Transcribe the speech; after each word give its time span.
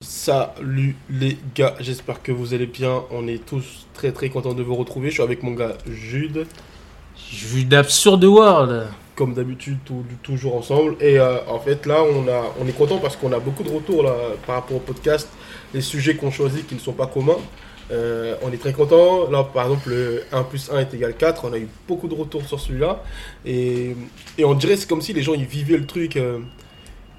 Salut 0.00 0.94
les 1.10 1.36
gars, 1.56 1.74
j'espère 1.80 2.22
que 2.22 2.30
vous 2.30 2.54
allez 2.54 2.66
bien. 2.66 3.02
On 3.10 3.26
est 3.26 3.44
tous 3.44 3.84
très 3.94 4.12
très 4.12 4.28
contents 4.30 4.54
de 4.54 4.62
vous 4.62 4.76
retrouver. 4.76 5.08
Je 5.08 5.14
suis 5.14 5.22
avec 5.24 5.42
mon 5.42 5.50
gars 5.54 5.76
Jude, 5.90 6.46
Vu 7.32 7.64
d'Absurde 7.64 8.22
World. 8.22 8.86
comme 9.16 9.34
d'habitude, 9.34 9.78
tout- 9.84 10.04
toujours 10.22 10.54
ensemble. 10.54 10.94
Et 11.00 11.18
euh, 11.18 11.38
en 11.48 11.58
fait, 11.58 11.84
là, 11.84 12.04
on, 12.04 12.28
a, 12.28 12.44
on 12.60 12.68
est 12.68 12.72
content 12.78 12.98
parce 12.98 13.16
qu'on 13.16 13.32
a 13.32 13.40
beaucoup 13.40 13.64
de 13.64 13.70
retours 13.70 14.04
là, 14.04 14.14
par 14.46 14.54
rapport 14.54 14.76
au 14.76 14.80
podcast. 14.80 15.28
Les 15.74 15.80
sujets 15.80 16.14
qu'on 16.14 16.30
choisit 16.30 16.64
qui 16.68 16.76
ne 16.76 16.80
sont 16.80 16.92
pas 16.92 17.08
communs. 17.08 17.34
Euh, 17.90 18.36
on 18.42 18.52
est 18.52 18.58
très 18.58 18.72
content. 18.72 19.28
Là, 19.28 19.42
par 19.42 19.64
exemple, 19.66 19.90
le 19.90 20.22
1 20.30 20.44
plus 20.44 20.70
1 20.70 20.78
est 20.78 20.94
égal 20.94 21.16
4. 21.16 21.44
On 21.44 21.52
a 21.52 21.58
eu 21.58 21.66
beaucoup 21.88 22.06
de 22.06 22.14
retours 22.14 22.46
sur 22.46 22.60
celui-là. 22.60 23.02
Et, 23.44 23.96
et 24.38 24.44
on 24.44 24.54
dirait 24.54 24.76
c'est 24.76 24.88
comme 24.88 25.02
si 25.02 25.12
les 25.12 25.22
gens 25.22 25.34
ils 25.34 25.44
vivaient 25.44 25.76
le 25.78 25.86
truc 25.86 26.16
euh, 26.16 26.38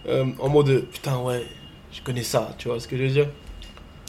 euh, 0.08 0.24
en 0.40 0.48
mode 0.48 0.86
putain, 0.90 1.18
ouais, 1.20 1.44
je 1.92 2.02
connais 2.02 2.24
ça. 2.24 2.54
Tu 2.58 2.68
vois 2.68 2.80
ce 2.80 2.88
que 2.88 2.98
je 2.98 3.04
veux 3.04 3.10
dire? 3.10 3.28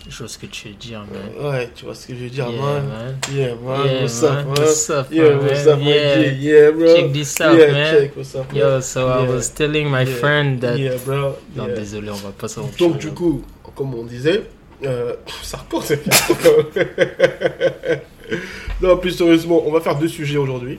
Je 0.08 0.16
vois 0.18 0.28
ce 0.28 0.38
que 0.38 0.46
tu 0.46 0.68
veux 0.68 0.74
dire, 0.74 1.00
man. 1.00 1.50
Ouais, 1.52 1.68
tu 1.74 1.84
vois 1.84 1.94
ce 1.94 2.06
que 2.06 2.14
je 2.14 2.20
veux 2.24 2.30
dire, 2.30 2.48
Yeah, 2.48 2.60
man. 2.62 2.86
man. 2.88 3.18
Yeah, 3.32 3.54
man. 3.54 3.86
Yeah, 3.86 4.00
what's 4.00 4.22
up, 4.22 4.30
man. 4.32 4.44
man? 4.46 4.54
What's 4.56 4.90
up, 4.90 5.06
yeah, 5.12 5.22
man? 5.28 5.38
what's 5.40 5.66
up, 5.66 5.78
man? 5.78 6.36
Yeah. 6.40 6.70
Bro. 6.70 6.94
Check 6.96 7.12
this 7.12 7.40
out, 7.40 7.58
yeah, 7.58 7.72
man. 7.72 7.94
check 8.00 8.16
what's 8.16 8.34
up, 8.34 8.52
man. 8.52 8.60
Yo, 8.60 8.80
so 8.80 9.08
I 9.08 9.28
was 9.28 9.50
telling 9.50 9.90
my 9.90 10.02
Yeah. 10.04 10.16
friend 10.16 10.60
that. 10.62 10.78
Yeah, 10.78 10.96
bro. 11.04 11.36
Non, 11.54 11.66
désolé, 11.68 12.10
on 12.10 12.14
va 12.14 12.30
pas 12.30 12.48
s'en 12.48 12.68
Donc, 12.78 12.98
du 12.98 13.10
coup, 13.12 13.42
comme 13.76 13.94
on 13.94 14.04
disait, 14.04 14.44
euh, 14.84 15.14
ça 15.42 15.58
recourt, 15.58 15.84
c'est 15.84 16.00
Non, 18.80 18.96
plus 18.96 19.10
sérieusement, 19.10 19.62
on 19.66 19.70
va 19.72 19.80
faire 19.82 19.96
deux 19.96 20.08
sujets 20.08 20.38
aujourd'hui. 20.38 20.78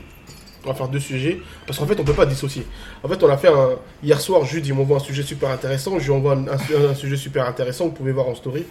On 0.64 0.70
va 0.70 0.74
faire 0.76 0.88
deux 0.90 1.00
sujets. 1.00 1.42
Parce 1.66 1.80
qu'en 1.80 1.86
fait, 1.88 2.00
on 2.00 2.04
peut 2.04 2.14
pas 2.14 2.26
dissocier. 2.26 2.66
En 3.04 3.08
fait, 3.08 3.22
on 3.24 3.30
a 3.30 3.38
fait 3.38 3.48
un. 3.48 3.72
Hier 4.04 4.20
soir, 4.22 4.46
Jude, 4.46 4.66
il 4.68 4.74
m'envoie 4.74 4.98
un 4.98 5.02
sujet 5.02 5.24
super 5.24 5.50
intéressant. 5.50 5.98
Je 6.00 6.06
lui 6.06 6.12
envoie 6.12 6.34
un, 6.34 6.48
un- 6.48 6.90
un 6.92 6.96
sujet 6.96 7.18
super 7.18 7.48
intéressant. 7.48 7.86
Vous 7.86 7.92
pouvez 7.92 8.12
voir 8.12 8.28
en 8.28 8.36
story. 8.36 8.66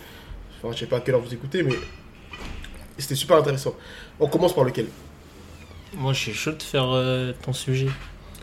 Enfin, 0.62 0.72
je 0.74 0.80
sais 0.80 0.86
pas 0.86 0.98
à 0.98 1.00
quelle 1.00 1.14
heure 1.14 1.20
vous 1.20 1.34
écoutez, 1.34 1.62
mais. 1.62 1.74
C'était 2.98 3.14
super 3.14 3.38
intéressant. 3.38 3.74
On 4.18 4.26
commence 4.28 4.54
par 4.54 4.64
lequel? 4.64 4.86
Moi, 5.94 6.12
je 6.12 6.18
suis 6.18 6.34
chaud 6.34 6.52
de 6.52 6.62
faire 6.62 6.84
euh, 6.92 7.32
ton 7.42 7.52
sujet. 7.52 7.88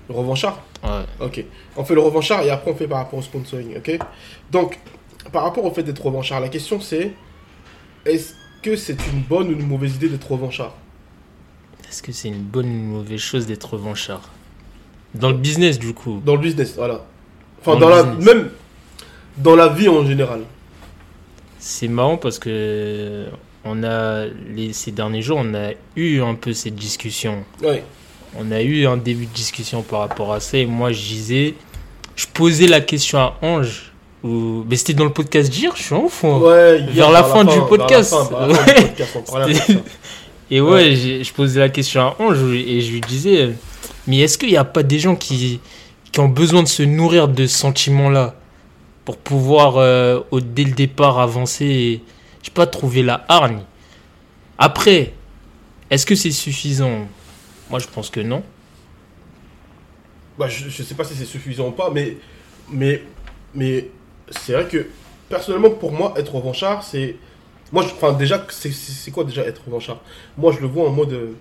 Le 0.09 0.15
revanchard? 0.15 0.61
Ouais. 0.83 1.03
Ok. 1.19 1.43
On 1.75 1.83
fait 1.83 1.93
le 1.93 2.01
revanchard 2.01 2.41
et 2.41 2.49
après 2.49 2.71
on 2.71 2.75
fait 2.75 2.87
par 2.87 2.97
rapport 2.99 3.19
au 3.19 3.21
sponsoring, 3.21 3.77
ok? 3.77 3.99
Donc, 4.51 4.79
par 5.31 5.43
rapport 5.43 5.63
au 5.65 5.71
fait 5.71 5.83
d'être 5.83 6.03
revanchard, 6.05 6.39
la 6.39 6.49
question 6.49 6.79
c'est 6.79 7.11
est-ce 8.05 8.33
que 8.63 8.75
c'est 8.75 8.97
une 9.11 9.21
bonne 9.21 9.49
ou 9.49 9.51
une 9.51 9.67
mauvaise 9.67 9.95
idée 9.95 10.07
d'être 10.09 10.31
revanchard? 10.31 10.73
Est-ce 11.89 12.01
que 12.03 12.11
c'est 12.11 12.27
une 12.27 12.41
bonne 12.41 12.65
ou 12.67 12.69
une 12.69 12.87
mauvaise 12.87 13.19
chose 13.19 13.45
d'être 13.47 13.73
revanchard 13.73 14.21
Dans 15.15 15.29
le 15.29 15.37
business, 15.37 15.79
du 15.79 15.93
coup. 15.93 16.21
Dans 16.25 16.35
le 16.35 16.41
business, 16.41 16.73
voilà. 16.75 17.05
Enfin, 17.61 17.77
Dans 17.79 17.89
la, 17.89 18.03
business. 18.03 18.25
même 18.35 18.49
dans 19.37 19.55
la 19.55 19.67
vie 19.69 19.87
en 19.87 20.05
général. 20.05 20.41
C'est 21.59 21.87
marrant 21.87 22.17
parce 22.17 22.39
que 22.39 23.25
on 23.65 23.83
a 23.83 24.25
les, 24.53 24.73
ces 24.73 24.91
derniers 24.91 25.21
jours, 25.21 25.39
on 25.41 25.53
a 25.55 25.71
eu 25.95 26.21
un 26.21 26.35
peu 26.35 26.53
cette 26.53 26.75
discussion. 26.75 27.43
Ouais. 27.63 27.83
On 28.37 28.51
a 28.51 28.61
eu 28.61 28.85
un 28.85 28.97
début 28.97 29.25
de 29.25 29.33
discussion 29.33 29.81
par 29.81 29.99
rapport 30.01 30.31
à 30.33 30.39
ça 30.39 30.57
et 30.57 30.65
moi 30.65 30.91
je 30.91 30.99
disais, 31.01 31.55
je 32.15 32.25
posais 32.33 32.67
la 32.67 32.81
question 32.81 33.17
à 33.19 33.37
Ange. 33.41 33.91
Ou... 34.23 34.63
Mais 34.69 34.75
c'était 34.75 34.93
dans 34.93 35.03
le 35.05 35.13
podcast 35.13 35.51
Gire, 35.51 35.73
je 35.75 35.83
suis 35.83 35.95
un 35.95 36.07
fou. 36.09 36.27
hein. 36.27 36.39
Ouais, 36.39 36.81
Vers 36.91 37.11
la 37.11 37.23
fin 37.23 37.43
la 37.43 37.61
podcast. 37.61 38.11
fin, 38.13 38.47
la 38.47 38.53
fin 38.55 38.63
du 38.65 38.69
Ouais. 38.71 38.81
podcast, 38.87 39.17
parlait 39.31 39.53
de 39.53 39.59
ça. 39.59 39.73
Et 40.49 40.61
ouais, 40.61 40.95
je 40.95 41.33
posais 41.33 41.59
la 41.59 41.69
question 41.69 42.01
à 42.01 42.15
Ange 42.19 42.41
et 42.53 42.79
je 42.79 42.91
lui 42.93 43.01
disais, 43.01 43.41
euh, 43.41 43.51
mais 44.07 44.19
est-ce 44.19 44.37
qu'il 44.37 44.49
n'y 44.49 44.57
a 44.57 44.63
pas 44.63 44.81
des 44.83 44.97
gens 44.97 45.15
qui, 45.15 45.59
qui 46.11 46.19
ont 46.21 46.29
besoin 46.29 46.63
de 46.63 46.67
se 46.67 46.83
nourrir 46.83 47.27
de 47.27 47.45
ce 47.45 47.57
sentiment-là 47.57 48.33
pour 49.03 49.17
pouvoir, 49.17 49.75
euh, 49.77 50.21
au, 50.31 50.39
dès 50.39 50.63
le 50.63 50.71
départ, 50.71 51.19
avancer 51.19 51.65
et, 51.65 52.01
je 52.41 52.45
sais 52.45 52.51
pas, 52.53 52.65
trouver 52.65 53.03
la 53.03 53.25
hargne? 53.27 53.63
Après, 54.57 55.13
est-ce 55.89 56.05
que 56.05 56.15
c'est 56.15 56.31
suffisant? 56.31 57.07
Moi, 57.69 57.79
je 57.79 57.87
pense 57.87 58.09
que 58.09 58.21
non. 58.21 58.41
Bah, 60.39 60.47
je, 60.47 60.69
je 60.69 60.83
sais 60.83 60.95
pas 60.95 61.03
si 61.03 61.13
c'est 61.13 61.25
suffisant 61.25 61.67
ou 61.67 61.71
pas, 61.71 61.91
mais, 61.93 62.15
mais, 62.71 63.03
mais 63.53 63.89
c'est 64.31 64.53
vrai 64.53 64.65
que 64.65 64.87
personnellement, 65.27 65.71
pour 65.71 65.91
moi, 65.91 66.13
être 66.15 66.33
revanchard, 66.33 66.83
c'est. 66.83 67.17
Moi, 67.71 67.83
je- 67.83 67.93
enfin, 67.93 68.13
déjà, 68.13 68.45
c'est- 68.49 69.11
quoi 69.11 69.23
déjà 69.23 69.43
être 69.43 69.61
revanchard 69.65 69.99
Moi, 70.37 70.51
je 70.53 70.59
le 70.61 70.67
vois 70.67 70.87
en 70.89 70.91
mode. 70.91 71.13
euh, 71.13 71.31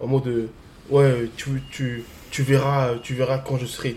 En 0.00 0.06
mode. 0.06 0.26
euh, 0.28 0.46
Ouais, 0.90 1.28
tu, 1.36 1.62
tu, 1.70 2.04
tu, 2.30 2.42
verras, 2.42 2.94
tu 3.02 3.12
verras 3.14 3.38
quand 3.38 3.58
je 3.58 3.66
serai 3.66 3.96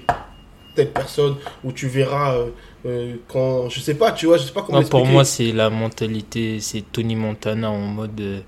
telle 0.75 0.89
personne, 0.91 1.35
ou 1.63 1.71
tu 1.71 1.87
verras 1.87 2.35
euh, 2.35 2.47
euh, 2.85 3.15
quand. 3.29 3.69
Je 3.69 3.79
sais 3.79 3.93
pas, 3.93 4.11
tu 4.11 4.25
vois, 4.25 4.37
je 4.37 4.43
sais 4.43 4.51
pas 4.51 4.61
comment 4.63 4.79
Moi, 4.81 4.89
pour 4.89 5.05
moi, 5.05 5.23
c'est 5.23 5.51
la 5.53 5.69
mentalité, 5.69 6.59
c'est 6.59 6.83
Tony 6.91 7.15
Montana 7.15 7.69
en 7.71 7.77
mode 7.79 8.19
euh, 8.19 8.39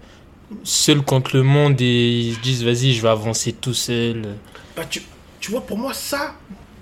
seul 0.63 1.01
contre 1.03 1.37
le 1.37 1.43
monde 1.43 1.79
et 1.79 2.19
ils 2.19 2.33
se 2.35 2.39
disent, 2.41 2.63
vas-y, 2.65 2.91
je 2.93 3.01
vais 3.01 3.09
avancer 3.09 3.53
tout 3.53 3.73
seul. 3.73 4.35
Bah, 4.75 4.83
tu, 4.89 5.01
tu 5.39 5.51
vois, 5.51 5.61
pour 5.61 5.77
moi, 5.77 5.93
ça, 5.93 6.35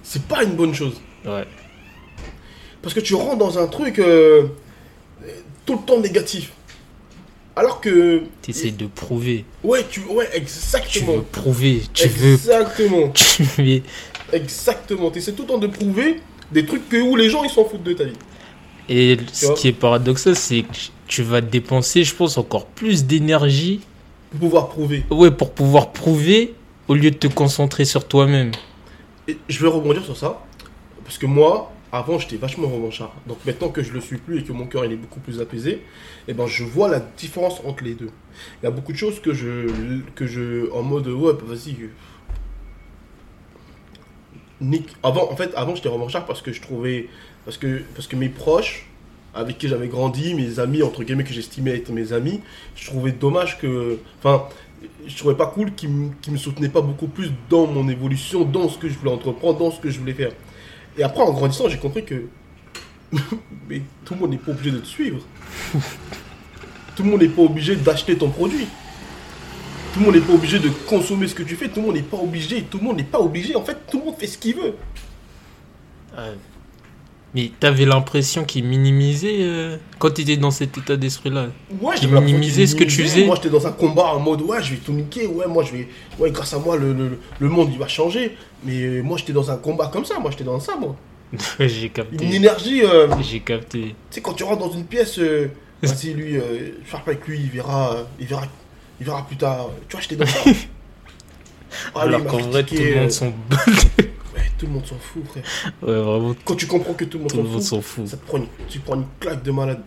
c'est 0.03 0.23
pas 0.23 0.43
une 0.43 0.55
bonne 0.55 0.73
chose. 0.73 0.99
Ouais. 1.25 1.45
Parce 2.81 2.93
que 2.95 2.99
tu 3.01 3.13
rentres 3.13 3.37
dans 3.37 3.59
un 3.59 3.67
truc 3.67 3.99
euh, 3.99 4.47
tout 5.71 5.79
le 5.79 5.85
temps 5.85 5.99
négatif. 6.01 6.51
Alors 7.55 7.81
que. 7.81 8.23
Tu 8.41 8.51
essaies 8.51 8.71
de 8.71 8.87
prouver. 8.87 9.45
Ouais, 9.63 9.85
tu, 9.89 10.01
ouais, 10.01 10.27
Tu 10.31 10.37
exactement. 10.37 11.13
veux 11.17 11.21
prouver, 11.23 11.81
tu 11.93 12.07
veux, 12.07 12.33
Exactement. 12.33 13.09
tu 13.13 13.43
veux. 13.43 13.81
Exactement. 14.33 15.11
Tu 15.11 15.19
essaies 15.19 15.33
tout 15.33 15.43
le 15.43 15.47
temps 15.47 15.57
de 15.57 15.67
prouver 15.67 16.21
des 16.51 16.65
trucs 16.65 16.87
que, 16.89 16.97
où 16.97 17.15
les 17.15 17.29
gens 17.29 17.43
ils 17.43 17.49
s'en 17.49 17.65
foutent 17.65 17.83
de 17.83 17.93
ta 17.93 18.05
vie. 18.05 18.13
Et 18.89 19.17
ce 19.31 19.51
qui 19.53 19.69
est 19.69 19.73
paradoxal, 19.73 20.35
c'est 20.35 20.63
que 20.63 20.77
tu 21.07 21.23
vas 21.23 21.39
dépenser, 21.41 22.03
je 22.03 22.13
pense, 22.15 22.37
encore 22.37 22.65
plus 22.65 23.05
d'énergie 23.05 23.81
Pour 24.31 24.39
pouvoir 24.41 24.69
prouver. 24.69 25.05
ouais, 25.09 25.31
pour 25.31 25.51
pouvoir 25.51 25.91
prouver 25.91 26.53
au 26.87 26.95
lieu 26.95 27.11
de 27.11 27.15
te 27.17 27.27
concentrer 27.27 27.85
sur 27.85 28.05
toi-même. 28.05 28.51
Et 29.27 29.37
je 29.47 29.61
vais 29.61 29.67
rebondir 29.69 30.03
sur 30.03 30.17
ça. 30.17 30.43
Parce 31.05 31.17
que 31.17 31.25
moi, 31.25 31.71
avant, 31.91 32.19
j'étais 32.19 32.37
vachement 32.37 32.67
revanchard. 32.67 33.13
Donc 33.27 33.37
maintenant 33.45 33.69
que 33.69 33.83
je 33.83 33.91
le 33.91 33.99
suis 33.99 34.17
plus 34.17 34.39
et 34.39 34.43
que 34.43 34.53
mon 34.53 34.65
cœur 34.65 34.85
il 34.85 34.93
est 34.93 34.97
beaucoup 34.97 35.19
plus 35.19 35.41
apaisé, 35.41 35.81
eh 36.27 36.33
ben, 36.33 36.47
je 36.47 36.63
vois 36.63 36.89
la 36.89 36.99
différence 36.99 37.61
entre 37.65 37.83
les 37.83 37.95
deux. 37.95 38.09
Il 38.61 38.65
y 38.65 38.67
a 38.67 38.71
beaucoup 38.71 38.93
de 38.93 38.97
choses 38.97 39.19
que 39.19 39.33
je. 39.33 39.67
Que 40.15 40.25
je 40.25 40.71
en 40.71 40.83
mode, 40.83 41.07
ouais, 41.07 41.33
bah, 41.33 41.39
vas-y. 41.43 41.73
euh, 41.73 41.87
Nick. 44.61 44.89
Avant, 45.03 45.31
en 45.31 45.35
fait, 45.35 45.51
avant, 45.55 45.75
j'étais 45.75 45.89
revanchard 45.89 46.25
parce 46.25 46.41
que 46.41 46.53
je 46.53 46.61
trouvais. 46.61 47.09
Parce 47.45 47.57
que, 47.57 47.81
parce 47.95 48.07
que 48.07 48.15
mes 48.15 48.29
proches, 48.29 48.85
avec 49.33 49.57
qui 49.57 49.67
j'avais 49.67 49.87
grandi, 49.87 50.33
mes 50.35 50.59
amis, 50.59 50.83
entre 50.83 51.03
guillemets, 51.03 51.23
que 51.23 51.33
j'estimais 51.33 51.75
être 51.75 51.91
mes 51.91 52.13
amis, 52.13 52.41
je 52.75 52.85
trouvais 52.85 53.11
dommage 53.11 53.57
que. 53.59 53.97
Enfin, 54.19 54.45
je 55.05 55.17
trouvais 55.17 55.35
pas 55.35 55.47
cool 55.47 55.73
qu'ils 55.73 56.11
qu'ils 56.21 56.33
me 56.33 56.37
soutenaient 56.37 56.69
pas 56.69 56.81
beaucoup 56.81 57.07
plus 57.07 57.31
dans 57.49 57.67
mon 57.67 57.87
évolution, 57.89 58.45
dans 58.45 58.69
ce 58.69 58.77
que 58.77 58.87
je 58.87 58.97
voulais 58.97 59.11
entreprendre, 59.11 59.59
dans 59.59 59.71
ce 59.71 59.79
que 59.79 59.89
je 59.89 59.99
voulais 59.99 60.13
faire. 60.13 60.31
Et 60.97 61.03
après, 61.03 61.21
en 61.21 61.31
grandissant, 61.31 61.69
j'ai 61.69 61.77
compris 61.77 62.05
que. 62.05 62.27
Mais 63.69 63.81
tout 64.05 64.13
le 64.13 64.19
monde 64.19 64.31
n'est 64.31 64.37
pas 64.37 64.51
obligé 64.51 64.71
de 64.71 64.79
te 64.79 64.87
suivre. 64.87 65.21
tout 66.95 67.03
le 67.03 67.09
monde 67.09 67.21
n'est 67.21 67.29
pas 67.29 67.41
obligé 67.41 67.75
d'acheter 67.75 68.17
ton 68.17 68.29
produit. 68.29 68.67
Tout 69.93 69.99
le 69.99 70.05
monde 70.05 70.15
n'est 70.15 70.21
pas 70.21 70.33
obligé 70.33 70.59
de 70.59 70.69
consommer 70.87 71.27
ce 71.27 71.35
que 71.35 71.43
tu 71.43 71.55
fais. 71.55 71.67
Tout 71.67 71.81
le 71.81 71.87
monde 71.87 71.95
n'est 71.95 72.01
pas 72.01 72.17
obligé. 72.17 72.63
Tout 72.63 72.77
le 72.77 72.83
monde 72.85 72.97
n'est 72.97 73.03
pas 73.03 73.19
obligé. 73.19 73.55
En 73.55 73.63
fait, 73.63 73.77
tout 73.89 73.99
le 73.99 74.05
monde 74.05 74.15
fait 74.17 74.27
ce 74.27 74.37
qu'il 74.37 74.55
veut. 74.55 74.75
Ouais. 76.17 76.37
Mais 77.33 77.49
t'avais 77.61 77.85
l'impression 77.85 78.43
qu'il 78.43 78.65
minimisait 78.65 79.37
euh, 79.39 79.77
quand 79.99 80.11
t'étais 80.11 80.35
dans 80.35 80.51
cet 80.51 80.77
état 80.77 80.97
d'esprit-là? 80.97 81.47
Ouais, 81.81 81.95
Qui 81.95 82.01
j'avais 82.01 82.13
l'impression 82.15 82.21
minimisait 82.37 82.61
qu'il 82.63 82.67
ce 82.69 82.75
que 82.75 82.83
tu 82.83 83.03
faisais? 83.03 83.25
Moi, 83.25 83.35
j'étais 83.37 83.49
dans 83.49 83.65
un 83.65 83.71
combat 83.71 84.07
en 84.15 84.19
mode 84.19 84.41
ouais, 84.41 84.61
je 84.61 84.71
vais 84.71 84.77
tout 84.77 84.91
niquer. 84.91 85.27
Ouais, 85.27 85.47
moi, 85.47 85.63
je 85.63 85.71
vais. 85.71 85.87
Ouais, 86.19 86.29
grâce 86.31 86.53
à 86.53 86.59
moi, 86.59 86.75
le, 86.75 86.91
le, 86.93 87.17
le 87.39 87.49
monde 87.49 87.69
il 87.71 87.79
va 87.79 87.87
changer. 87.87 88.35
Mais 88.65 88.81
euh, 88.81 89.01
moi, 89.01 89.17
j'étais 89.17 89.31
dans 89.33 89.49
un 89.49 89.55
combat 89.57 89.87
comme 89.87 90.03
ça. 90.03 90.19
Moi, 90.19 90.31
j'étais 90.31 90.43
dans 90.43 90.59
ça, 90.59 90.75
moi. 90.75 90.95
J'ai 91.59 91.83
Une 91.85 91.89
capté. 91.91 92.35
énergie. 92.35 92.81
euh, 92.83 93.07
J'ai 93.21 93.39
capté. 93.39 93.79
Tu 93.81 93.95
sais, 94.09 94.21
quand 94.21 94.33
tu 94.33 94.43
rentres 94.43 94.67
dans 94.67 94.73
une 94.73 94.83
pièce, 94.83 95.17
euh, 95.19 95.47
vas-y, 95.81 96.13
lui, 96.13 96.33
je 96.33 96.91
parle 96.91 97.03
pas 97.05 97.11
avec 97.11 97.25
lui, 97.27 97.39
il 97.39 97.49
verra, 97.49 97.93
euh, 97.93 98.03
il 98.19 98.27
verra, 98.27 98.43
il 98.99 99.05
verra 99.05 99.25
plus 99.25 99.37
tard. 99.37 99.69
Tu 99.87 99.93
vois, 99.95 100.01
j'étais 100.01 100.17
dans 100.17 100.25
ça. 100.25 100.41
Ah, 101.95 102.01
Alors 102.01 102.25
qu'en 102.25 102.39
vrai, 102.39 102.63
tout 102.63 102.75
le 102.75 102.81
euh, 102.81 103.01
monde 103.01 103.11
s'en 103.11 103.27
Ouais, 103.27 103.33
tout 104.57 104.65
le 104.65 104.71
monde 104.71 104.85
s'en 104.85 104.95
fout, 104.97 105.23
frère. 105.27 105.43
Ouais, 105.81 105.93
vraiment, 105.93 106.35
Quand 106.45 106.55
tu 106.55 106.67
comprends 106.67 106.93
que 106.93 107.05
tout 107.05 107.17
le 107.17 107.23
monde 107.23 107.31
tout 107.31 107.37
s'en 107.37 107.51
fout, 107.51 107.61
s'en 107.61 107.81
fout. 107.81 108.07
ça 108.07 108.17
te 108.17 108.25
prend 108.25 108.37
une, 108.37 108.47
tu 108.69 108.79
prends 108.79 108.95
une 108.95 109.05
claque 109.19 109.43
de 109.43 109.51
malade. 109.51 109.81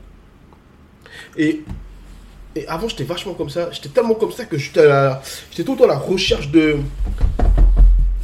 Et, 1.37 1.63
et 2.57 2.67
avant, 2.69 2.89
j'étais 2.89 3.05
vachement 3.05 3.35
comme 3.35 3.51
ça. 3.51 3.71
J'étais 3.73 3.89
tellement 3.89 4.15
comme 4.15 4.33
ça 4.33 4.45
que 4.45 4.59
j'étais 4.59 4.89
j'étais 5.51 5.65
tout 5.65 5.73
le 5.73 5.79
temps 5.79 5.85
à 5.85 5.89
la 5.89 5.99
recherche 5.99 6.51
de. 6.51 6.77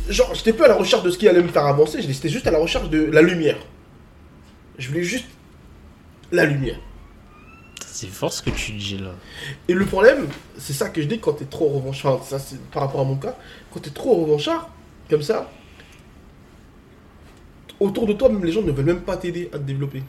Genre, 0.09 0.35
j'étais 0.35 0.53
plus 0.53 0.65
à 0.65 0.69
la 0.69 0.75
recherche 0.75 1.03
de 1.03 1.11
ce 1.11 1.19
qui 1.19 1.29
allait 1.29 1.43
me 1.43 1.49
faire 1.49 1.67
avancer, 1.67 2.03
j'étais 2.03 2.29
juste 2.29 2.47
à 2.47 2.51
la 2.51 2.59
recherche 2.59 2.91
de 2.91 3.05
la 3.05 3.23
lumière. 3.23 3.59
Je 4.79 4.89
voulais 4.89 5.05
juste 5.05 5.27
la 6.33 6.45
lumière. 6.47 6.79
C'est 8.01 8.07
fort 8.07 8.33
ce 8.33 8.41
que 8.41 8.49
tu 8.49 8.73
dis 8.73 8.97
là. 8.97 9.11
Et 9.69 9.75
le 9.75 9.85
problème, 9.85 10.27
c'est 10.57 10.73
ça 10.73 10.89
que 10.89 11.03
je 11.03 11.07
dis 11.07 11.19
quand 11.19 11.35
t'es 11.35 11.45
trop 11.45 11.69
revanchard, 11.69 12.25
ça 12.25 12.39
c'est 12.39 12.59
par 12.71 12.85
rapport 12.85 13.03
à 13.03 13.05
mon 13.05 13.17
cas, 13.17 13.37
quand 13.71 13.81
t'es 13.81 13.91
trop 13.91 14.25
revanchard, 14.25 14.71
comme 15.11 15.21
ça, 15.21 15.51
autour 17.79 18.07
de 18.07 18.15
toi, 18.15 18.31
même 18.31 18.43
les 18.43 18.53
gens 18.53 18.63
ne 18.63 18.73
veulent 18.73 18.87
même 18.87 19.03
pas 19.03 19.19
t'aider 19.19 19.51
à 19.53 19.59
te 19.59 19.65
développer. 19.65 20.03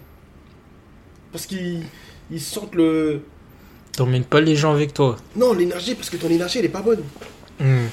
Parce 1.33 1.45
qu'ils 1.45 1.83
ils 2.31 2.39
sentent 2.39 2.75
le... 2.75 3.23
T'emmènes 3.91 4.23
pas 4.23 4.39
les 4.39 4.55
gens 4.55 4.71
avec 4.71 4.93
toi. 4.93 5.17
Non, 5.35 5.51
l'énergie, 5.51 5.93
parce 5.93 6.09
que 6.09 6.15
ton 6.15 6.29
énergie, 6.29 6.59
elle 6.59 6.65
est 6.65 6.69
pas 6.69 6.81
bonne. 6.81 7.03
Hmm. 7.59 7.87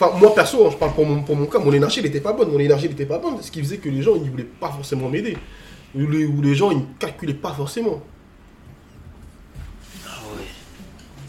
Enfin, 0.00 0.16
moi 0.18 0.34
perso, 0.34 0.66
hein, 0.66 0.70
je 0.72 0.78
parle 0.78 0.94
pour 0.94 1.04
mon, 1.04 1.22
pour 1.22 1.36
mon 1.36 1.44
cas, 1.44 1.58
mon 1.58 1.74
énergie, 1.74 2.00
elle 2.00 2.06
était 2.06 2.22
pas 2.22 2.32
bonne. 2.32 2.50
Mon 2.50 2.58
énergie, 2.58 2.86
elle 2.86 2.92
était 2.92 3.04
pas 3.04 3.18
bonne, 3.18 3.42
ce 3.42 3.50
qui 3.50 3.60
faisait 3.60 3.76
que 3.76 3.90
les 3.90 4.00
gens, 4.00 4.14
ils 4.16 4.30
voulaient 4.30 4.44
pas 4.44 4.70
forcément 4.70 5.10
m'aider. 5.10 5.36
Ou 5.94 6.06
les, 6.06 6.24
ou 6.24 6.40
les 6.40 6.54
gens, 6.54 6.70
ils 6.70 6.78
ne 6.78 6.86
calculaient 6.98 7.34
pas 7.34 7.52
forcément. 7.52 8.02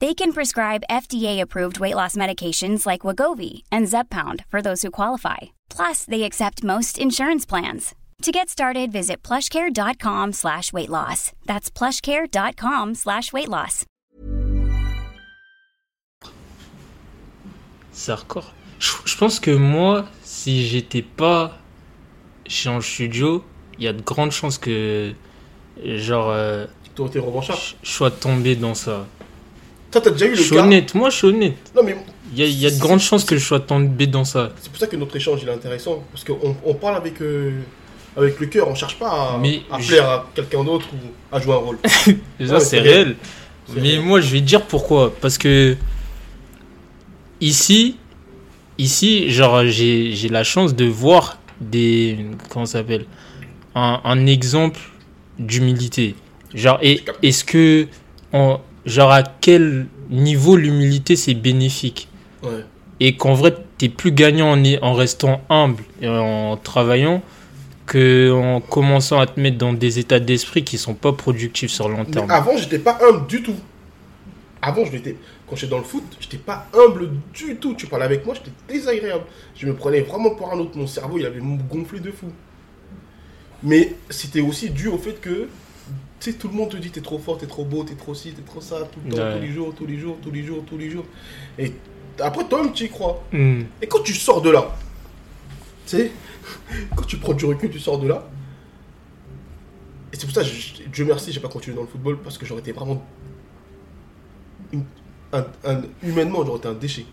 They 0.00 0.14
can 0.14 0.32
prescribe 0.32 0.84
FDA-approved 0.88 1.80
weight 1.80 1.96
loss 1.96 2.14
medications 2.14 2.86
like 2.86 3.00
Wagovi 3.02 3.62
and 3.72 3.88
Zepbound 3.88 4.44
for 4.48 4.62
those 4.62 4.82
who 4.82 4.90
qualify. 4.92 5.38
Plus, 5.68 6.04
they 6.04 6.22
accept 6.22 6.62
most 6.62 6.98
insurance 6.98 7.44
plans. 7.44 7.94
To 8.22 8.30
get 8.32 8.48
started, 8.48 8.92
visit 8.92 9.22
plushcare.com 9.24 10.32
slash 10.34 10.72
weight 10.72 10.88
loss. 10.88 11.32
That's 11.46 11.68
plushcare.com 11.70 12.94
slash 12.94 13.32
weight 13.32 13.48
loss. 13.48 13.84
C'est 17.92 18.12
hardcore. 18.12 18.52
Je, 18.78 18.92
je 19.04 19.16
pense 19.16 19.40
que 19.40 19.50
moi, 19.56 20.06
si 20.22 20.64
j'étais 20.68 21.02
pas 21.02 21.58
chez 22.46 22.68
en 22.68 22.80
studio, 22.80 23.44
il 23.78 23.84
y 23.84 23.88
a 23.88 23.92
de 23.92 24.02
grandes 24.02 24.30
chances 24.30 24.58
que, 24.58 25.12
genre, 25.84 26.30
euh, 26.30 26.66
Toi, 26.94 27.08
t'es 27.08 27.18
revanchard. 27.18 27.58
je 27.82 27.90
sois 27.90 28.10
tombé 28.12 28.54
dans 28.54 28.74
ça. 28.74 29.06
Toi, 29.90 30.00
t'as 30.02 30.10
déjà 30.10 30.26
eu 30.26 30.34
Je 30.34 30.40
le 30.40 30.44
suis 30.44 30.54
cas. 30.56 30.62
honnête, 30.64 30.94
moi 30.94 31.10
je 31.10 31.16
suis 31.16 31.26
honnête. 31.28 31.56
Non, 31.74 31.82
mais 31.82 31.96
Il 32.32 32.38
y 32.38 32.42
a, 32.42 32.46
il 32.46 32.58
y 32.60 32.66
a 32.66 32.70
de 32.70 32.78
grandes 32.78 33.00
chances 33.00 33.24
que 33.24 33.36
je 33.36 33.44
sois 33.44 33.60
tombé 33.60 34.06
dans 34.06 34.24
ça. 34.24 34.52
C'est 34.60 34.70
pour 34.70 34.78
ça 34.78 34.86
que 34.86 34.96
notre 34.96 35.16
échange 35.16 35.40
il 35.42 35.48
est 35.48 35.52
intéressant. 35.52 36.04
Parce 36.12 36.24
qu'on 36.24 36.54
on 36.64 36.74
parle 36.74 36.96
avec, 36.96 37.22
euh, 37.22 37.52
avec 38.16 38.38
le 38.38 38.46
cœur, 38.48 38.68
on 38.68 38.74
cherche 38.74 38.98
pas 38.98 39.08
à, 39.34 39.38
Mais 39.40 39.62
à 39.70 39.80
je- 39.80 39.88
plaire 39.88 40.08
à 40.10 40.30
quelqu'un 40.34 40.62
d'autre 40.62 40.86
ou 40.92 41.34
à 41.34 41.40
jouer 41.40 41.54
un 41.54 41.56
rôle. 41.56 41.78
Ouais, 42.40 42.60
c'est 42.60 42.80
réel. 42.80 43.16
Mais 43.74 43.80
réel. 43.80 44.00
moi, 44.02 44.20
je 44.20 44.30
vais 44.30 44.40
te 44.40 44.44
dire 44.44 44.62
pourquoi. 44.66 45.14
Parce 45.20 45.38
que 45.38 45.76
ici, 47.40 47.96
ici, 48.78 49.30
genre, 49.30 49.64
j'ai 49.66 50.28
la 50.30 50.44
chance 50.44 50.74
de 50.74 50.84
voir 50.84 51.38
des. 51.60 52.18
Comment 52.50 52.66
ça 52.66 52.78
s'appelle 52.80 53.06
un, 53.74 54.00
un 54.04 54.26
exemple 54.26 54.80
d'humilité. 55.38 56.14
Genre, 56.54 56.78
est-ce 56.82 57.44
que. 57.44 57.86
en- 58.32 58.60
genre, 58.88 59.12
à 59.12 59.22
quel 59.22 59.86
niveau 60.10 60.56
l'humilité 60.56 61.16
c'est 61.16 61.34
bénéfique 61.34 62.08
Ouais. 62.42 62.64
Et 63.00 63.16
qu'en 63.16 63.34
vrai, 63.34 63.54
t'es 63.78 63.88
plus 63.88 64.12
gagnant 64.12 64.56
en, 64.56 64.64
en 64.82 64.94
restant 64.94 65.40
humble 65.48 65.82
et 66.02 66.08
en 66.08 66.56
travaillant 66.56 67.22
que 67.86 68.30
en 68.32 68.60
commençant 68.60 69.18
à 69.18 69.26
te 69.26 69.40
mettre 69.40 69.58
dans 69.58 69.72
des 69.72 69.98
états 69.98 70.20
d'esprit 70.20 70.62
qui 70.62 70.78
sont 70.78 70.94
pas 70.94 71.12
productifs 71.12 71.70
sur 71.70 71.88
le 71.88 71.94
long 71.96 72.04
Mais 72.06 72.12
terme. 72.12 72.30
avant, 72.30 72.56
j'étais 72.56 72.78
pas 72.78 72.98
humble 73.08 73.26
du 73.26 73.42
tout. 73.42 73.54
Avant, 74.62 74.84
je 74.84 74.92
m'étais. 74.92 75.16
Quand 75.48 75.56
j'étais 75.56 75.70
dans 75.70 75.78
le 75.78 75.84
foot, 75.84 76.04
j'étais 76.20 76.36
pas 76.36 76.66
humble 76.74 77.10
du 77.32 77.56
tout. 77.56 77.74
Tu 77.74 77.86
parlais 77.86 78.04
avec 78.04 78.26
moi, 78.26 78.34
j'étais 78.34 78.50
désagréable. 78.68 79.24
Je 79.56 79.66
me 79.66 79.74
prenais 79.74 80.00
vraiment 80.02 80.30
pour 80.30 80.52
un 80.52 80.58
autre. 80.58 80.76
Mon 80.76 80.86
cerveau, 80.86 81.18
il 81.18 81.24
avait 81.26 81.40
gonflé 81.40 82.00
de 82.00 82.10
fou. 82.10 82.26
Mais 83.62 83.94
c'était 84.10 84.40
aussi 84.40 84.70
dû 84.70 84.88
au 84.88 84.98
fait 84.98 85.20
que. 85.20 85.48
Tu 86.20 86.32
sais, 86.32 86.36
tout 86.38 86.48
le 86.48 86.54
monde 86.54 86.70
te 86.70 86.76
dit 86.76 86.90
t'es 86.90 87.00
trop 87.00 87.18
fort, 87.18 87.38
t'es 87.38 87.46
trop 87.46 87.64
beau, 87.64 87.84
t'es 87.84 87.94
trop 87.94 88.12
ci, 88.14 88.32
t'es 88.32 88.42
trop 88.42 88.60
ça, 88.60 88.80
tout 88.92 88.98
le 89.04 89.12
temps, 89.14 89.22
Ouais. 89.22 89.36
tous 89.36 89.42
les 89.42 89.52
jours, 89.52 89.74
tous 89.74 89.86
les 89.86 89.98
jours, 89.98 90.16
tous 90.22 90.30
les 90.32 90.42
jours, 90.44 90.64
tous 90.66 90.76
les 90.78 90.90
jours. 90.90 91.04
Et 91.58 91.72
après, 92.20 92.44
toi-même, 92.48 92.72
tu 92.72 92.84
y 92.84 92.88
crois. 92.88 93.22
Hmm. 93.32 93.62
Et 93.80 93.86
quand 93.86 94.02
tu 94.02 94.12
sors 94.14 94.42
de 94.42 94.50
là, 94.50 94.74
tu 95.86 95.96
sais, 95.96 96.10
quand 96.96 97.04
tu 97.04 97.18
prends 97.18 97.34
du 97.34 97.44
recul, 97.44 97.70
tu 97.70 97.78
sors 97.78 97.98
de 98.00 98.08
là. 98.08 98.26
Et 100.12 100.16
c'est 100.16 100.26
pour 100.26 100.34
ça, 100.34 100.42
je- 100.42 100.82
Dieu 100.92 101.04
merci, 101.04 101.30
j'ai 101.32 101.38
pas 101.40 101.48
continué 101.48 101.76
dans 101.76 101.82
le 101.82 101.88
football 101.88 102.18
parce 102.18 102.36
que 102.38 102.44
j'aurais 102.46 102.60
été 102.62 102.72
vraiment. 102.72 103.04
une- 104.72 104.84
un- 105.32 105.46
un- 105.64 105.82
humainement, 106.02 106.44
j'aurais 106.44 106.58
été 106.58 106.68
un 106.68 106.74
déchet. 106.74 107.06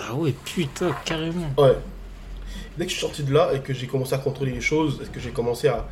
Ah 0.00 0.14
ouais, 0.14 0.34
putain, 0.44 0.92
carrément. 1.04 1.50
Ouais. 1.58 1.76
Dès 2.78 2.84
que 2.84 2.90
je 2.90 2.96
suis 2.96 3.00
sorti 3.04 3.24
de 3.24 3.34
là 3.34 3.50
et 3.52 3.60
que 3.60 3.74
j'ai 3.74 3.88
commencé 3.88 4.14
à 4.14 4.18
contrôler 4.18 4.52
les 4.52 4.60
choses, 4.60 5.00
et 5.04 5.12
que 5.12 5.18
j'ai 5.18 5.32
commencé 5.32 5.66
à, 5.66 5.84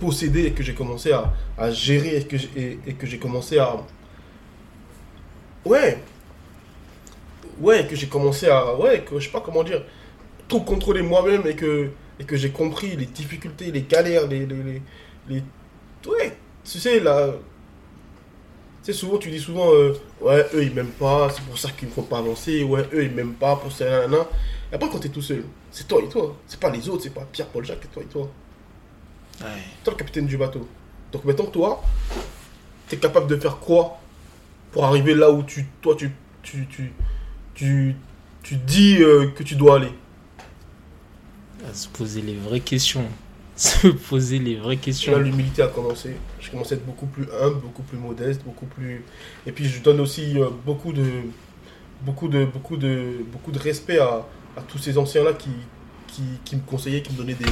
posséder, 0.00 0.46
et 0.46 0.52
que 0.52 0.62
j'ai 0.62 0.72
commencé 0.72 1.12
à, 1.12 1.70
gérer, 1.70 2.26
et 2.56 2.94
que 2.94 3.06
j'ai 3.06 3.18
commencé 3.18 3.58
à. 3.58 3.76
Ouais. 5.66 5.98
Ouais, 7.60 7.86
que 7.86 7.94
j'ai 7.94 8.06
commencé 8.06 8.48
à. 8.48 8.74
Ouais, 8.76 9.02
que 9.02 9.18
je 9.18 9.26
sais 9.26 9.30
pas 9.30 9.42
comment 9.42 9.62
dire. 9.62 9.84
Tout 10.48 10.60
contrôler 10.60 11.02
moi-même 11.02 11.46
et 11.46 11.54
que, 11.54 11.90
et 12.18 12.24
que 12.24 12.36
j'ai 12.36 12.50
compris 12.50 12.96
les 12.96 13.04
difficultés, 13.04 13.70
les 13.70 13.82
galères, 13.82 14.26
les. 14.26 14.46
les, 14.46 14.82
les, 15.28 15.42
Ouais, 16.08 16.34
tu 16.64 16.78
sais, 16.78 16.98
là. 16.98 17.34
Sais, 18.90 18.96
souvent, 18.96 19.18
tu 19.18 19.30
dis 19.30 19.38
souvent, 19.38 19.72
euh, 19.72 19.94
ouais, 20.20 20.44
eux, 20.52 20.64
ils 20.64 20.74
m'aiment 20.74 20.88
pas, 20.88 21.30
c'est 21.30 21.42
pour 21.44 21.56
ça 21.56 21.70
qu'ils 21.70 21.86
me 21.86 21.92
font 21.92 22.02
pas 22.02 22.18
avancer, 22.18 22.64
ouais, 22.64 22.88
eux, 22.92 23.04
ils 23.04 23.10
m'aiment 23.12 23.34
pas, 23.34 23.54
pour 23.54 23.70
ça, 23.70 23.84
nanana. 23.84 24.26
Et 24.72 24.74
après, 24.74 24.88
quand 24.88 24.98
t'es 24.98 25.10
tout 25.10 25.22
seul, 25.22 25.44
c'est 25.70 25.86
toi 25.86 26.02
et 26.02 26.08
toi. 26.08 26.36
C'est 26.48 26.58
pas 26.58 26.70
les 26.70 26.88
autres, 26.88 27.04
c'est 27.04 27.14
pas 27.14 27.24
Pierre, 27.30 27.46
Paul, 27.46 27.64
Jacques, 27.64 27.78
c'est 27.82 27.92
toi 27.92 28.02
et 28.02 28.06
toi. 28.06 28.28
Ouais. 29.42 29.46
Toi, 29.84 29.92
le 29.92 29.96
capitaine 29.96 30.26
du 30.26 30.36
bateau. 30.36 30.66
Donc, 31.12 31.24
maintenant, 31.24 31.46
toi, 31.46 31.84
t'es 32.88 32.96
capable 32.96 33.28
de 33.28 33.36
faire 33.36 33.58
quoi 33.58 34.00
pour 34.72 34.84
arriver 34.84 35.14
là 35.14 35.30
où 35.30 35.44
tu, 35.44 35.66
toi, 35.80 35.94
tu, 35.96 36.10
tu, 36.42 36.66
tu, 36.66 36.92
tu, 37.54 37.94
tu 38.42 38.56
dis 38.56 38.96
euh, 39.00 39.28
que 39.28 39.44
tu 39.44 39.54
dois 39.54 39.76
aller? 39.76 39.92
À 41.64 41.72
se 41.74 41.86
poser 41.86 42.22
les 42.22 42.34
vraies 42.34 42.58
questions. 42.58 43.06
Se 43.60 43.88
poser 44.08 44.38
les 44.38 44.56
vraies 44.56 44.76
Là, 44.76 44.80
questions. 44.80 45.18
l'humilité 45.18 45.62
a 45.62 45.68
commencé. 45.68 46.16
Je 46.40 46.50
commençais 46.50 46.74
à 46.74 46.78
être 46.78 46.86
beaucoup 46.86 47.06
plus 47.06 47.24
humble, 47.42 47.60
beaucoup 47.60 47.82
plus 47.82 47.98
modeste, 47.98 48.42
beaucoup 48.44 48.66
plus. 48.66 49.04
Et 49.46 49.52
puis, 49.52 49.66
je 49.66 49.82
donne 49.82 50.00
aussi 50.00 50.38
euh, 50.40 50.48
beaucoup 50.64 50.92
de, 50.92 51.04
beaucoup 52.02 52.28
de, 52.28 52.44
beaucoup 52.46 52.76
de, 52.78 53.22
beaucoup 53.30 53.52
de 53.52 53.58
respect 53.58 53.98
à, 53.98 54.26
à 54.56 54.62
tous 54.66 54.78
ces 54.78 54.96
anciens-là 54.96 55.34
qui, 55.34 55.50
qui, 56.06 56.22
qui 56.44 56.56
me 56.56 56.62
conseillaient, 56.62 57.02
qui 57.02 57.12
me 57.12 57.18
donnaient 57.18 57.34
des, 57.34 57.44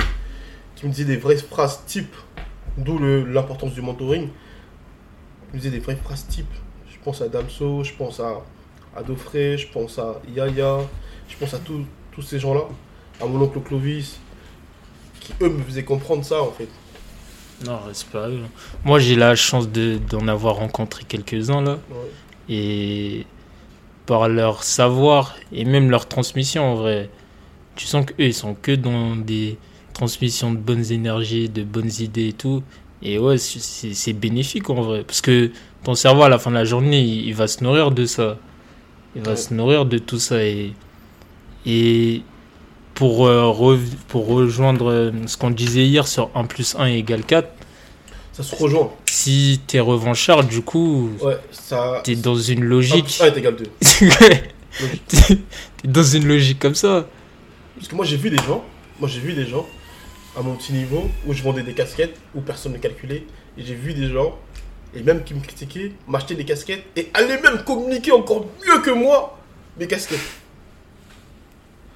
qui 0.77 0.87
me 0.87 0.91
disaient 0.91 1.05
des 1.05 1.19
vraies 1.19 1.37
phrases 1.37 1.81
type. 1.87 2.15
D'où 2.79 2.99
le- 2.99 3.25
l'importance 3.25 3.75
du 3.75 3.83
mentoring. 3.83 4.29
Ils 5.53 5.57
me 5.57 5.59
disaient 5.61 5.71
des 5.71 5.81
vraies 5.81 5.97
phrases 5.97 6.27
type. 6.27 6.51
Je 6.91 6.97
pense 7.05 7.21
à 7.21 7.29
Damso, 7.29 7.85
je 7.85 7.93
pense 7.93 8.21
à, 8.21 8.41
à 8.97 9.03
je 9.07 9.67
pense 9.73 9.99
à 9.99 10.21
Yaya, 10.35 10.79
je 11.29 11.37
pense 11.37 11.55
à 11.55 11.59
tous 11.59 11.85
tous 12.13 12.23
ces 12.23 12.39
gens-là, 12.41 12.63
à 13.21 13.27
mon 13.27 13.41
oncle 13.43 13.61
Clovis, 13.61 14.19
qui 15.39 15.45
eux 15.45 15.49
me 15.51 15.63
faisaient 15.63 15.85
comprendre 15.85 16.25
ça 16.25 16.43
en 16.43 16.51
fait. 16.53 16.69
Non, 17.67 17.79
c'est 17.93 18.07
pas 18.09 18.29
eux. 18.29 18.41
Moi, 18.85 18.99
j'ai 19.01 19.17
la 19.17 19.35
chance 19.35 19.69
de- 19.69 19.99
d'en 20.11 20.29
avoir 20.29 20.57
rencontré 20.57 21.05
quelques-uns 21.07 21.61
là. 21.63 21.79
Ouais. 21.91 22.55
Et 22.55 23.27
par 24.07 24.29
leur 24.29 24.63
savoir 24.63 25.37
et 25.53 25.65
même 25.65 25.91
leur 25.91 26.07
transmission 26.09 26.63
en 26.65 26.75
vrai, 26.77 27.11
tu 27.77 27.87
sens 27.87 28.07
qu'eux, 28.07 28.15
ils 28.27 28.35
sont 28.35 28.55
que 28.55 28.73
dans 28.73 29.17
des 29.17 29.59
transmissions 29.93 30.53
de 30.53 30.57
bonnes 30.59 30.91
énergies, 30.93 31.49
de 31.49 31.63
bonnes 31.65 31.91
idées 32.01 32.29
et 32.29 32.33
tout. 32.33 32.63
Et 33.03 33.19
ouais, 33.19 33.39
c'est- 33.39 34.13
bénéfique 34.13 34.71
en 34.71 34.81
vrai. 34.83 35.05
Parce 35.05 35.21
que 35.21 35.51
ton 35.85 35.95
cerveau, 35.95 36.23
à 36.23 36.29
la 36.29 36.39
fin 36.39 36.51
de 36.51 36.57
la 36.57 36.65
journée, 36.65 37.01
il, 37.01 37.27
il 37.29 37.35
va 37.35 37.47
se 37.49 37.63
nourrir 37.63 37.91
de 37.91 38.07
ça. 38.07 38.39
Il 39.17 39.23
va 39.23 39.33
Ouais. 39.33 39.37
se 39.37 39.53
nourrir 39.55 39.85
de 39.87 39.99
tout 39.99 40.19
ça. 40.19 40.43
Et, 40.45 40.73
et 41.67 42.23
pour, 42.99 43.29
euh, 43.29 43.79
pour 44.09 44.27
rejoindre 44.27 44.91
euh, 44.91 45.13
ce 45.29 45.37
qu'on 45.37 45.51
disait 45.51 45.85
hier 45.87 46.09
sur 46.09 46.31
1 46.35 46.45
plus 46.47 46.75
1 46.77 46.87
égale 46.87 47.23
4, 47.23 47.49
Ça 48.33 48.43
se 48.43 48.57
rejoint. 48.57 48.91
si 49.07 49.61
t'es 49.69 49.79
revanchard, 49.79 50.43
du 50.43 50.63
coup, 50.63 51.11
Ouais, 51.23 51.39
ça. 51.53 52.01
t'es 52.03 52.17
dans 52.17 52.35
une 52.35 52.65
1 52.65 52.67
logique. 52.67 53.05
plus 53.05 53.21
1 53.23 53.27
est 53.27 53.39
égal 53.39 53.55
2. 53.55 53.65
T'es 55.07 55.89
dans 55.89 56.03
une 56.03 56.27
logique 56.27 56.59
comme 56.59 56.75
ça. 56.75 57.07
Parce 57.77 57.87
que 57.87 57.95
moi 57.95 58.05
j'ai 58.05 58.17
vu 58.17 58.31
des 58.31 58.37
gens, 58.39 58.65
moi 58.99 59.09
j'ai 59.09 59.21
vu 59.21 59.33
des 59.33 59.47
gens 59.47 59.65
à 60.37 60.43
mon 60.43 60.57
petit 60.57 60.73
niveau 60.73 61.09
où 61.25 61.33
je 61.33 61.41
vendais 61.45 61.63
des 61.63 61.75
casquettes 61.75 62.17
où 62.35 62.41
personne 62.41 62.73
ne 62.73 62.79
calculait. 62.79 63.23
Et 63.57 63.63
j'ai 63.65 63.75
vu 63.77 63.95
des 63.95 64.09
gens, 64.09 64.37
et 64.93 65.03
même 65.05 65.23
qui 65.23 65.35
me 65.35 65.41
critiquaient, 65.41 65.93
m'acheter 66.09 66.35
des 66.35 66.45
casquettes 66.45 66.85
et 66.97 67.11
allaient 67.15 67.41
même 67.41 67.63
communiquer 67.65 68.11
encore 68.11 68.45
mieux 68.67 68.81
que 68.81 68.91
moi 68.91 69.39
mes 69.79 69.87
casquettes. 69.87 70.19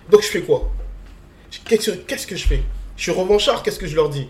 Donc 0.08 0.22
je 0.22 0.28
fais 0.28 0.42
quoi? 0.42 0.70
Qu'est-ce 1.66 2.26
que 2.26 2.36
je 2.36 2.46
fais? 2.46 2.62
Je 2.96 3.02
suis 3.02 3.12
revanchard, 3.12 3.62
qu'est-ce 3.62 3.78
que 3.78 3.86
je 3.86 3.96
leur 3.96 4.08
dis? 4.08 4.28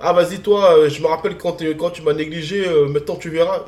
Ah 0.00 0.12
vas-y 0.12 0.40
toi, 0.40 0.76
euh, 0.76 0.88
je 0.88 1.00
me 1.00 1.06
rappelle 1.06 1.36
quand, 1.38 1.52
t'es- 1.52 1.76
quand 1.76 1.90
tu 1.90 2.02
m'as 2.02 2.12
négligé, 2.12 2.66
euh, 2.66 2.88
maintenant 2.88 3.16
tu 3.16 3.30
verras. 3.30 3.64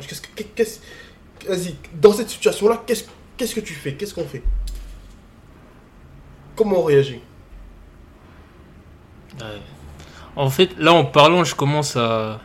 Vas-y, 1.46 1.74
dans 1.94 2.12
cette 2.12 2.30
situation-là, 2.30 2.82
qu'est-ce 2.86 3.54
que 3.54 3.60
tu 3.60 3.74
fais? 3.74 3.94
Qu'est-ce 3.94 4.14
qu'on 4.14 4.24
fait? 4.24 4.42
Comment 6.56 6.80
on 6.80 6.84
réagit? 6.84 7.20
En 10.34 10.50
fait, 10.50 10.70
là 10.78 10.92
en 10.92 11.04
parlant, 11.04 11.44
je 11.44 11.54
commence 11.54 11.96
à, 11.96 12.40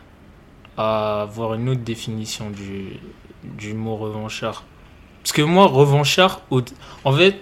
avoir 0.76 1.54
une 1.54 1.68
autre 1.68 1.82
définition 1.82 2.50
du, 2.50 2.98
du 3.44 3.74
mot 3.74 3.96
revanchard. 3.96 4.64
Parce 5.22 5.32
que 5.32 5.42
moi, 5.42 5.66
revanchard, 5.66 6.42
en 7.04 7.12
fait, 7.12 7.36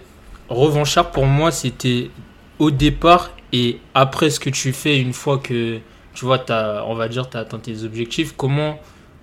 revanchard 0.48 1.10
pour 1.10 1.26
moi, 1.26 1.50
c'était 1.50 2.10
au 2.60 2.70
départ 2.70 3.32
et 3.52 3.80
après 3.94 4.30
ce 4.30 4.38
que 4.38 4.50
tu 4.50 4.72
fais 4.72 5.00
une 5.00 5.12
fois 5.14 5.38
que 5.38 5.80
tu 6.14 6.24
vois, 6.24 6.44
as, 6.52 6.84
on 6.86 6.94
va 6.94 7.08
dire, 7.08 7.28
tu 7.28 7.36
as 7.36 7.40
atteint 7.40 7.58
tes 7.58 7.82
objectifs, 7.82 8.34
comment, 8.36 8.78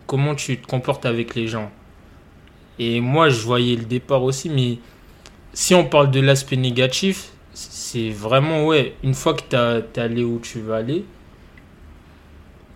comment 0.08 0.36
tu 0.36 0.58
te 0.58 0.68
comportes 0.68 1.06
avec 1.06 1.36
les 1.36 1.48
gens? 1.48 1.72
Et 2.80 3.00
moi, 3.02 3.30
je 3.30 3.42
voyais 3.42 3.76
le 3.76 3.86
départ 3.86 4.24
aussi, 4.24 4.50
mais 4.50 4.80
si 5.54 5.76
on 5.76 5.86
parle 5.86 6.12
de 6.12 6.20
l'aspect 6.20 6.58
négatif, 6.58 7.30
c'est 7.54 8.10
vraiment, 8.10 8.66
ouais, 8.66 8.96
une 9.04 9.14
fois 9.14 9.34
que 9.34 9.42
tu 9.50 9.56
es 9.56 10.02
allé 10.02 10.24
où 10.24 10.40
tu 10.40 10.60
veux 10.60 10.74
aller, 10.74 11.06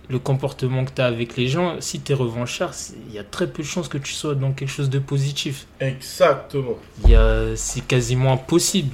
le 0.09 0.19
comportement 0.19 0.83
que 0.85 0.91
tu 0.91 1.01
as 1.01 1.05
avec 1.05 1.37
les 1.37 1.47
gens, 1.47 1.77
si 1.79 2.01
tu 2.01 2.11
es 2.11 2.15
revanchard, 2.15 2.73
il 3.07 3.13
y 3.13 3.19
a 3.19 3.23
très 3.23 3.47
peu 3.47 3.63
de 3.63 3.67
chances 3.67 3.87
que 3.87 3.97
tu 3.97 4.11
sois 4.13 4.35
dans 4.35 4.51
quelque 4.51 4.69
chose 4.69 4.89
de 4.89 4.99
positif. 4.99 5.67
Exactement. 5.79 6.77
Il 7.03 7.11
y 7.11 7.15
a- 7.15 7.55
C'est 7.55 7.85
quasiment 7.87 8.33
impossible. 8.33 8.93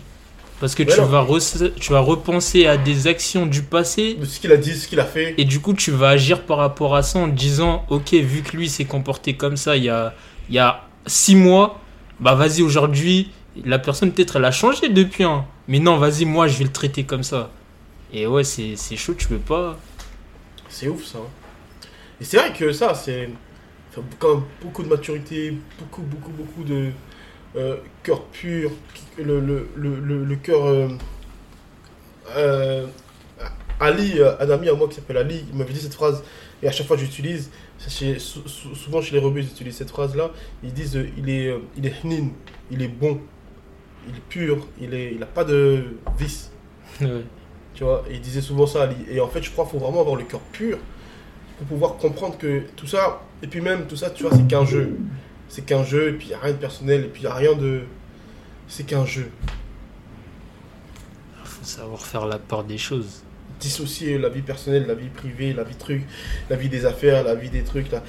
Parce 0.60 0.74
que 0.74 0.82
tu 0.84 1.00
non. 1.00 1.06
vas, 1.06 1.26
tu 1.80 1.92
vas 1.92 2.00
repenser 2.00 2.66
à 2.66 2.78
des 2.78 3.06
actions 3.08 3.46
du 3.46 3.62
passé 3.62 4.16
De 4.16 4.26
ce 4.26 4.40
qu'il 4.40 4.52
a 4.52 4.58
dit, 4.58 4.74
ce 4.76 4.88
qu'il 4.88 5.00
a 5.00 5.06
fait. 5.06 5.36
et 5.38 5.46
du 5.46 5.60
coup 5.60 5.74
tu 5.76 5.92
vas 5.92 6.10
agir 6.10 6.42
par 6.44 6.58
rapport 6.58 6.96
à 6.96 7.04
ça 7.04 7.20
en 7.20 7.30
te 7.30 7.36
disant 7.36 7.86
ok 7.90 8.14
vu 8.14 8.42
que 8.42 8.58
lui 8.58 8.68
s'est 8.68 8.86
comporté 8.86 9.36
comme 9.36 9.56
ça 9.56 9.78
il 9.78 9.84
y 9.84 9.90
a, 9.90 10.16
il 10.50 10.56
y 10.56 10.60
a 10.60 10.84
six 11.06 11.36
mois, 11.36 11.80
bah 12.20 12.34
vas-y 12.34 12.64
aujourd'hui 12.64 13.32
la 13.66 13.78
personne 13.80 14.12
peut-être 14.12 14.38
elle 14.38 14.46
a 14.46 14.52
changé 14.52 14.90
depuis 14.90 15.24
un. 15.24 15.46
Mais 15.68 15.80
non 15.80 15.98
vas-y 15.98 16.26
moi 16.26 16.48
je 16.48 16.58
vais 16.58 16.64
le 16.66 16.72
traiter 16.72 17.04
comme 17.04 17.24
ça. 17.24 17.52
Et 18.12 18.26
ouais 18.26 18.44
c'est 18.44 18.76
chaud 18.96 19.14
tu 19.16 19.28
peux 19.28 19.38
pas. 19.38 19.78
C'est 20.70 20.88
ouf 20.88 21.04
ça. 21.06 21.20
hein. 21.20 21.30
Et 22.20 22.24
c'est 22.26 22.38
vrai 22.38 22.52
que 22.52 22.72
ça, 22.72 22.96
c'est 22.96 23.30
enfin, 23.92 24.02
quand 24.18 24.34
même 24.36 24.44
beaucoup 24.62 24.82
de 24.84 24.88
maturité, 24.90 25.56
beaucoup, 25.80 26.02
beaucoup, 26.02 26.32
beaucoup 26.32 26.64
de 26.64 26.90
euh, 27.56 27.78
cœur 28.04 28.24
pur, 28.26 28.72
le, 29.18 29.40
le, 29.40 29.68
le, 29.76 30.24
le, 30.26 30.36
cœur. 30.36 30.66
euh, 30.66 30.88
euh, 32.36 32.88
Ali, 33.80 34.20
un 34.40 34.50
ami 34.50 34.70
à 34.70 34.74
moi 34.74 34.88
qui 34.88 34.96
s'appelle 34.96 35.18
Ali, 35.18 35.46
il 35.52 35.58
m'avait 35.58 35.74
dit 35.74 35.80
cette 35.80 35.94
phrase, 35.94 36.24
et 36.64 36.68
à 36.68 36.72
chaque 36.72 36.88
fois 36.88 36.98
j'utilise, 36.98 37.52
chez- 37.88 38.18
souvent 38.20 39.02
chez 39.02 39.14
les 39.14 39.20
rebeux 39.22 39.42
ils 39.42 39.46
utilisent 39.48 39.78
cette 39.78 39.92
phrase-là, 39.92 40.32
ils 40.64 40.74
disent 40.74 41.00
il 41.18 41.30
est, 41.30 41.54
il 41.78 41.86
est 41.86 41.94
hnin, 42.04 42.30
il 42.72 42.82
est 42.82 42.88
bon, 42.88 43.20
il 44.10 44.16
est 44.16 44.22
pur, 44.30 44.66
il 44.82 44.90
n'a 44.90 44.98
il 44.98 45.22
a 45.22 45.28
pas 45.28 45.44
de 45.44 45.96
vice. 46.18 46.52
Ouais. 47.02 47.22
Tu 47.76 47.84
vois, 47.84 48.04
il 48.10 48.20
disait 48.20 48.42
souvent 48.42 48.66
ça, 48.66 48.82
Ali. 48.84 48.96
Et 49.12 49.20
en 49.22 49.28
fait, 49.28 49.44
je 49.44 49.52
crois 49.52 49.64
qu'il 49.66 49.74
faut 49.80 49.86
vraiment 49.86 50.02
avoir 50.02 50.16
le 50.16 50.24
cœur 50.24 50.40
pur 50.52 50.80
pour 51.60 51.68
pouvoir 51.68 51.98
comprendre 51.98 52.36
que 52.40 52.64
tout 52.76 52.88
ça, 52.88 53.22
et 53.44 53.48
puis 53.48 53.62
même 53.62 53.86
tout 53.86 53.96
ça, 53.96 54.10
tu 54.10 54.24
vois, 54.24 54.32
c'est 54.36 54.48
qu'un 54.48 54.66
jeu. 54.66 54.98
C'est 55.50 55.66
qu'un 55.66 55.84
jeu, 55.84 56.10
et 56.10 56.14
puis 56.14 56.28
il 56.28 56.30
n'y 56.30 56.36
a 56.36 56.40
rien 56.40 56.54
de 56.54 56.58
personnel, 56.58 57.06
et 57.06 57.08
puis 57.08 57.22
il 57.22 57.26
n'y 57.26 57.32
a 57.32 57.36
rien 57.36 57.54
de. 57.54 57.82
C'est 58.68 58.86
qu'un 58.86 59.06
jeu. 59.06 59.30
Faut 61.44 61.66
savoir 61.66 62.02
faire 62.02 62.26
la 62.26 62.38
part 62.38 62.64
des 62.64 62.78
choses. 62.78 63.24
Dissocier 63.60 64.18
la 64.18 64.30
vie 64.30 64.42
personnelle, 64.42 64.86
la 64.86 64.94
vie 64.94 65.10
privée, 65.10 65.54
la 65.54 65.64
vie 65.64 65.76
truc, 65.76 66.04
la 66.50 66.56
vie 66.56 66.70
des 66.70 66.86
affaires, 66.86 67.24
la 67.24 67.34
vie 67.34 67.50
des 67.50 67.64
trucs, 67.64 67.92
là. 67.92 68.04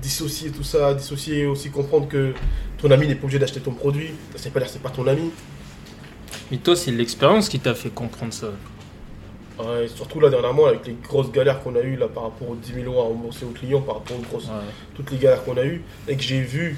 Dissocier 0.00 0.50
tout 0.50 0.62
ça, 0.62 0.94
dissocier 0.94 1.46
aussi 1.46 1.70
comprendre 1.70 2.08
que 2.08 2.32
ton 2.78 2.90
ami 2.90 3.08
n'est 3.08 3.14
pas 3.14 3.24
obligé 3.24 3.38
d'acheter 3.38 3.60
ton 3.60 3.72
produit. 3.72 4.10
Ça 4.36 4.44
veut 4.44 4.50
pas 4.50 4.60
dire 4.60 4.68
que 4.68 4.72
c'est 4.74 4.82
pas 4.82 4.90
ton 4.90 5.06
ami. 5.06 5.30
Mais 6.50 6.58
toi 6.58 6.76
c'est 6.76 6.90
l'expérience 6.90 7.48
qui 7.48 7.58
t'a 7.58 7.74
fait 7.74 7.88
comprendre 7.90 8.32
ça. 8.32 8.48
Ouais, 9.58 9.86
surtout 9.86 10.18
là 10.18 10.30
dernièrement 10.30 10.66
avec 10.66 10.84
les 10.86 10.96
grosses 11.02 11.30
galères 11.30 11.62
qu'on 11.62 11.76
a 11.76 11.80
eues 11.80 11.96
là 11.96 12.08
par 12.08 12.24
rapport 12.24 12.50
aux 12.50 12.56
10 12.56 12.72
000 12.74 12.86
euros 12.86 13.00
à 13.00 13.04
rembourser 13.04 13.44
aux 13.44 13.50
clients, 13.50 13.80
par 13.80 13.96
rapport 13.96 14.16
aux 14.18 14.22
grosses 14.22 14.46
Ouais. 14.46 14.64
toutes 14.96 15.10
les 15.12 15.18
galères 15.18 15.44
qu'on 15.44 15.56
a 15.56 15.64
eues, 15.64 15.82
et 16.08 16.16
que 16.16 16.22
j'ai 16.22 16.40
vu 16.40 16.76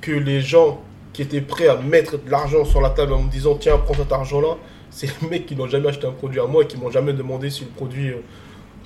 que 0.00 0.10
les 0.12 0.40
gens 0.40 0.82
qui 1.12 1.20
étaient 1.22 1.42
prêts 1.42 1.68
à 1.68 1.76
mettre 1.76 2.16
de 2.18 2.30
l'argent 2.30 2.64
sur 2.64 2.80
la 2.80 2.90
table 2.90 3.12
en 3.12 3.22
me 3.22 3.30
disant 3.30 3.56
tiens 3.56 3.76
prends 3.78 3.92
cet 3.94 4.10
argent 4.10 4.40
là, 4.40 4.56
c'est 4.90 5.08
les 5.20 5.28
mecs 5.28 5.44
qui 5.46 5.54
n'ont 5.54 5.66
jamais 5.68 5.88
acheté 5.88 6.06
un 6.06 6.12
produit 6.12 6.40
à 6.40 6.46
moi 6.46 6.62
et 6.62 6.66
qui 6.66 6.78
m'ont 6.78 6.90
jamais 6.90 7.12
demandé 7.12 7.50
si 7.50 7.60
le 7.64 7.70
produit, 7.70 8.08
euh, 8.10 8.16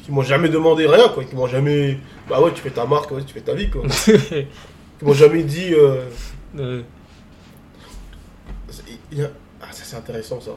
qui 0.02 0.10
m'ont 0.10 0.22
jamais 0.22 0.48
demandé 0.48 0.86
rien 0.88 1.08
quoi, 1.08 1.22
qui 1.22 1.36
m'ont 1.36 1.46
jamais, 1.46 1.98
bah 2.28 2.40
ouais 2.40 2.50
tu 2.52 2.60
fais 2.60 2.70
ta 2.70 2.86
marque, 2.86 3.10
ouais, 3.12 3.22
tu 3.24 3.34
fais 3.34 3.40
ta 3.40 3.54
vie 3.54 3.70
quoi, 3.70 3.82
qui 4.98 5.04
m'ont 5.04 5.12
jamais 5.12 5.44
dit, 5.44 5.74
euh, 5.74 6.02
ah 9.60 9.66
ça 9.72 9.82
c'est 9.84 9.96
intéressant 9.96 10.40
ça. 10.40 10.52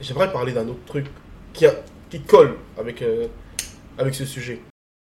J'aimerais 0.00 0.30
parler 0.32 0.52
d'un 0.52 0.68
autre 0.68 0.84
truc 0.86 1.06
qui, 1.52 1.66
a- 1.66 1.74
qui 2.12 2.20
colle 2.20 2.56
avec, 2.78 3.00
euh, 3.00 3.26
avec 3.96 4.14
ce 4.14 4.26
sujet. 4.26 4.60